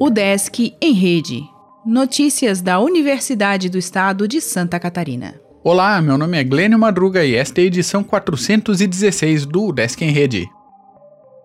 O 0.00 0.08
Desk 0.08 0.74
em 0.80 0.92
Rede. 0.92 1.42
Notícias 1.84 2.60
da 2.60 2.80
Universidade 2.80 3.68
do 3.68 3.78
Estado 3.78 4.26
de 4.26 4.40
Santa 4.40 4.80
Catarina. 4.80 5.34
Olá, 5.62 6.00
meu 6.00 6.16
nome 6.16 6.38
é 6.38 6.44
Glênio 6.44 6.78
Madruga 6.78 7.24
e 7.24 7.34
esta 7.34 7.60
é 7.60 7.64
a 7.64 7.66
edição 7.66 8.02
416 8.02 9.44
do 9.44 9.72
Desk 9.72 10.02
em 10.02 10.10
Rede. 10.10 10.48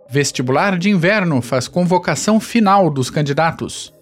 Vestibular 0.09 0.77
de 0.77 0.89
Inverno 0.89 1.41
faz 1.41 1.67
convocação 1.67 2.39
final 2.39 2.89
dos 2.89 3.09
candidatos. 3.09 3.94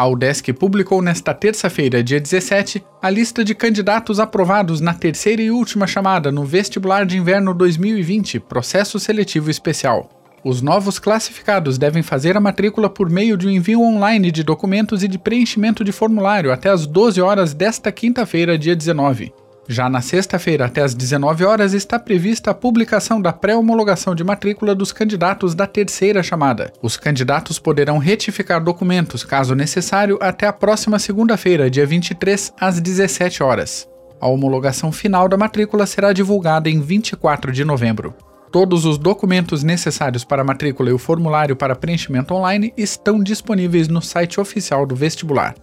A 0.00 0.06
UDESC 0.06 0.54
publicou 0.54 1.02
nesta 1.02 1.34
terça-feira, 1.34 2.02
dia 2.02 2.18
17, 2.18 2.82
a 3.02 3.10
lista 3.10 3.44
de 3.44 3.54
candidatos 3.54 4.18
aprovados 4.18 4.80
na 4.80 4.94
terceira 4.94 5.42
e 5.42 5.50
última 5.50 5.86
chamada 5.86 6.32
no 6.32 6.42
Vestibular 6.42 7.04
de 7.04 7.18
Inverno 7.18 7.52
2020, 7.52 8.40
processo 8.40 8.98
seletivo 8.98 9.50
especial. 9.50 10.08
Os 10.42 10.62
novos 10.62 10.98
classificados 10.98 11.76
devem 11.76 12.02
fazer 12.02 12.34
a 12.34 12.40
matrícula 12.40 12.88
por 12.88 13.10
meio 13.10 13.36
de 13.36 13.46
um 13.46 13.50
envio 13.50 13.82
online 13.82 14.30
de 14.30 14.42
documentos 14.42 15.02
e 15.02 15.08
de 15.08 15.18
preenchimento 15.18 15.84
de 15.84 15.92
formulário 15.92 16.50
até 16.50 16.70
às 16.70 16.86
12 16.86 17.20
horas 17.20 17.52
desta 17.52 17.92
quinta-feira, 17.92 18.56
dia 18.56 18.74
19. 18.74 19.34
Já 19.72 19.88
na 19.88 20.00
sexta-feira, 20.00 20.64
até 20.66 20.82
às 20.82 20.94
19 20.94 21.44
horas, 21.44 21.74
está 21.74 21.96
prevista 21.96 22.50
a 22.50 22.54
publicação 22.54 23.22
da 23.22 23.32
pré-homologação 23.32 24.16
de 24.16 24.24
matrícula 24.24 24.74
dos 24.74 24.90
candidatos 24.90 25.54
da 25.54 25.64
terceira 25.64 26.24
chamada. 26.24 26.72
Os 26.82 26.96
candidatos 26.96 27.60
poderão 27.60 27.96
retificar 27.96 28.60
documentos, 28.60 29.22
caso 29.22 29.54
necessário, 29.54 30.18
até 30.20 30.48
a 30.48 30.52
próxima 30.52 30.98
segunda-feira, 30.98 31.70
dia 31.70 31.86
23, 31.86 32.52
às 32.58 32.80
17 32.80 33.44
horas. 33.44 33.88
A 34.20 34.26
homologação 34.26 34.90
final 34.90 35.28
da 35.28 35.36
matrícula 35.36 35.86
será 35.86 36.12
divulgada 36.12 36.68
em 36.68 36.80
24 36.80 37.52
de 37.52 37.64
novembro. 37.64 38.12
Todos 38.50 38.84
os 38.84 38.98
documentos 38.98 39.62
necessários 39.62 40.24
para 40.24 40.42
a 40.42 40.44
matrícula 40.44 40.90
e 40.90 40.92
o 40.92 40.98
formulário 40.98 41.54
para 41.54 41.76
preenchimento 41.76 42.34
online 42.34 42.74
estão 42.76 43.22
disponíveis 43.22 43.86
no 43.86 44.02
site 44.02 44.40
oficial 44.40 44.84
do 44.84 44.96
vestibular. 44.96 45.54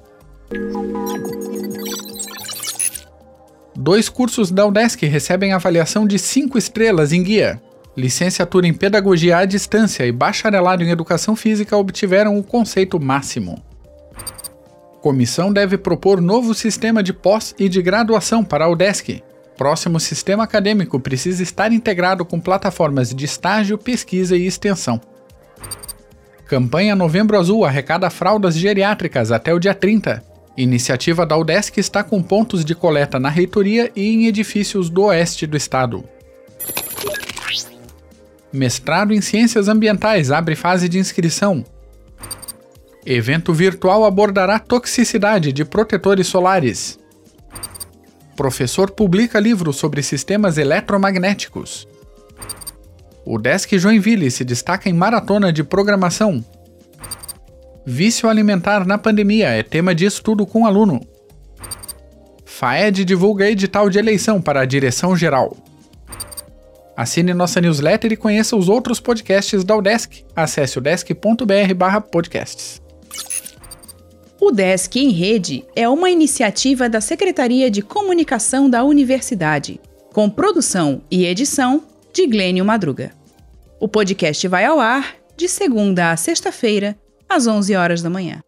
Dois 3.77 4.09
cursos 4.09 4.51
da 4.51 4.65
UDESC 4.65 5.05
recebem 5.05 5.53
avaliação 5.53 6.05
de 6.05 6.19
5 6.19 6.57
estrelas 6.57 7.13
em 7.13 7.23
guia. 7.23 7.61
Licenciatura 7.95 8.67
em 8.67 8.73
Pedagogia 8.73 9.37
à 9.37 9.45
Distância 9.45 10.05
e 10.05 10.11
Bacharelado 10.11 10.83
em 10.83 10.89
Educação 10.89 11.35
Física 11.35 11.77
obtiveram 11.77 12.37
o 12.37 12.43
conceito 12.43 12.99
máximo. 12.99 13.63
Comissão 14.99 15.53
deve 15.53 15.77
propor 15.77 16.19
novo 16.19 16.53
sistema 16.53 17.01
de 17.01 17.13
pós 17.13 17.55
e 17.57 17.69
de 17.69 17.81
graduação 17.81 18.43
para 18.43 18.65
a 18.65 18.69
UDESC 18.69 19.23
próximo 19.57 19.99
sistema 19.99 20.43
acadêmico 20.43 20.99
precisa 20.99 21.41
estar 21.41 21.73
integrado 21.73 22.23
com 22.23 22.39
plataformas 22.39 23.13
de 23.13 23.25
estágio, 23.25 23.77
pesquisa 23.77 24.37
e 24.37 24.45
extensão. 24.45 25.01
Campanha 26.45 26.95
Novembro 26.95 27.37
Azul 27.37 27.65
arrecada 27.65 28.09
fraldas 28.09 28.55
geriátricas 28.55 29.31
até 29.31 29.53
o 29.53 29.59
dia 29.59 29.73
30. 29.73 30.23
Iniciativa 30.57 31.23
da 31.23 31.37
UDESC 31.37 31.79
está 31.79 32.03
com 32.03 32.21
pontos 32.23 32.65
de 32.65 32.73
coleta 32.73 33.19
na 33.19 33.29
reitoria 33.29 33.91
e 33.95 34.07
em 34.07 34.25
edifícios 34.25 34.89
do 34.89 35.03
oeste 35.03 35.45
do 35.45 35.55
estado. 35.55 36.03
Mestrado 38.51 39.13
em 39.13 39.21
Ciências 39.21 39.67
Ambientais 39.67 40.31
abre 40.31 40.55
fase 40.55 40.89
de 40.89 40.97
inscrição. 40.97 41.63
Evento 43.05 43.53
virtual 43.53 44.03
abordará 44.03 44.57
toxicidade 44.57 45.53
de 45.53 45.63
protetores 45.63 46.25
solares. 46.25 46.97
Professor 48.35 48.89
publica 48.89 49.39
livro 49.39 49.71
sobre 49.71 50.01
sistemas 50.01 50.57
eletromagnéticos. 50.57 51.87
O 53.23 53.37
Desk 53.37 53.77
Joinville 53.77 54.31
se 54.31 54.43
destaca 54.43 54.89
em 54.89 54.93
maratona 54.93 55.53
de 55.53 55.63
programação. 55.63 56.43
Vício 57.89 58.27
alimentar 58.27 58.85
na 58.85 58.97
pandemia 58.97 59.47
é 59.47 59.63
tema 59.63 59.95
de 59.95 60.03
estudo 60.03 60.45
com 60.45 60.65
aluno. 60.65 60.99
FAED 62.43 63.05
divulga 63.05 63.49
edital 63.49 63.89
de 63.89 63.97
eleição 63.97 64.41
para 64.41 64.59
a 64.59 64.65
direção 64.65 65.15
geral. 65.15 65.55
Assine 66.97 67.33
nossa 67.33 67.61
newsletter 67.61 68.11
e 68.11 68.17
conheça 68.17 68.57
os 68.57 68.67
outros 68.67 68.99
podcasts 68.99 69.63
da 69.63 69.77
UDESC. 69.77 70.25
Acesse 70.35 70.77
udesc.br/podcasts. 70.77 72.81
O 74.37 74.51
Desk 74.51 74.99
em 74.99 75.11
Rede 75.11 75.63
é 75.73 75.87
uma 75.87 76.09
iniciativa 76.09 76.89
da 76.89 76.99
Secretaria 76.99 77.71
de 77.71 77.81
Comunicação 77.81 78.69
da 78.69 78.83
Universidade, 78.83 79.79
com 80.11 80.29
produção 80.29 81.01
e 81.09 81.25
edição 81.25 81.81
de 82.13 82.27
Glênio 82.27 82.65
Madruga. 82.65 83.13
O 83.79 83.87
podcast 83.87 84.45
vai 84.45 84.65
ao 84.65 84.77
ar 84.77 85.15
de 85.37 85.47
segunda 85.47 86.11
a 86.11 86.17
sexta-feira, 86.17 86.97
às 87.29 87.47
11 87.47 87.75
horas 87.75 88.01
da 88.01 88.09
manhã. 88.09 88.41